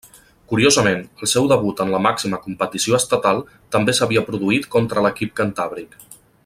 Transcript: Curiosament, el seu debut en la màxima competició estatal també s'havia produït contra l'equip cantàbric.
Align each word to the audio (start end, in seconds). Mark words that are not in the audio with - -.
Curiosament, 0.51 1.03
el 1.25 1.29
seu 1.33 1.49
debut 1.51 1.83
en 1.85 1.91
la 1.95 1.99
màxima 2.07 2.39
competició 2.47 2.97
estatal 3.01 3.45
també 3.77 3.97
s'havia 3.99 4.27
produït 4.31 4.69
contra 4.77 5.05
l'equip 5.07 5.41
cantàbric. 5.43 5.99